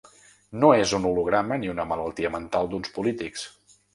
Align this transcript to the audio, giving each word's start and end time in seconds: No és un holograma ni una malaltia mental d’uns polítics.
No 0.63 0.69
és 0.85 0.93
un 0.99 1.05
holograma 1.09 1.59
ni 1.65 1.69
una 1.75 1.85
malaltia 1.91 2.33
mental 2.37 2.71
d’uns 2.73 2.95
polítics. 2.99 3.47